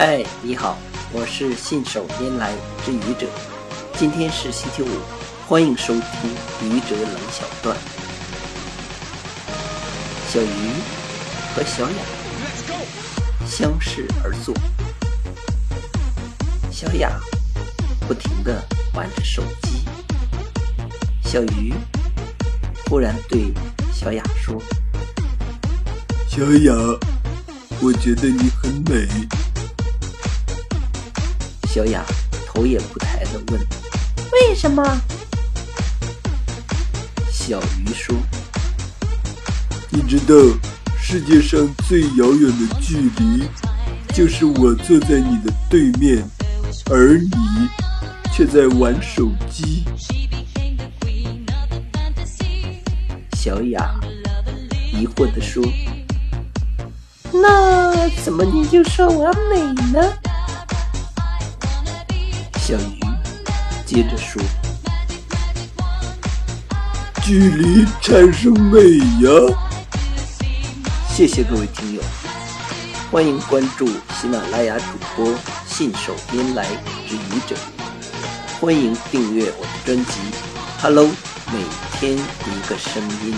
[0.00, 0.78] 嗨，你好，
[1.12, 3.26] 我是信手拈来之愚者。
[3.98, 4.86] 今天是星期五，
[5.48, 6.30] 欢迎收听
[6.62, 7.76] 愚者冷小段。
[10.28, 10.70] 小鱼
[11.52, 11.96] 和小雅
[13.44, 14.54] 相视而坐，
[16.70, 17.10] 小雅
[18.06, 19.84] 不停地玩着手机。
[21.24, 21.74] 小鱼
[22.88, 23.52] 忽然对
[23.92, 24.62] 小雅说
[26.30, 26.72] ：“小雅，
[27.80, 29.08] 我觉得你很美。”
[31.70, 32.02] 小雅
[32.46, 33.60] 头也不抬地问
[34.32, 34.82] ：“为什么？”
[37.30, 38.16] 小鱼说
[39.90, 40.34] ：“你知道
[40.98, 43.44] 世界上最遥远的距离，
[44.14, 46.24] 就是我坐在你的对面，
[46.90, 47.30] 而你
[48.32, 49.84] 却在玩手机。”
[53.36, 53.94] 小雅
[54.92, 55.62] 疑惑地说
[57.30, 59.60] ：“那怎么你就说我美
[59.92, 60.12] 呢？”
[62.68, 63.00] 小鱼
[63.86, 64.42] 接着说
[67.24, 68.78] ：“距离产生美
[69.24, 69.30] 呀！”
[71.08, 72.02] 谢谢各位听友，
[73.10, 73.88] 欢迎关注
[74.20, 74.84] 喜马拉雅主
[75.16, 75.34] 播
[75.66, 76.66] 信手拈来
[77.08, 77.56] 之愚者，
[78.60, 80.12] 欢迎订阅我的专辑
[80.82, 81.06] 《Hello》，
[81.50, 81.64] 每
[81.98, 83.34] 天一个声音。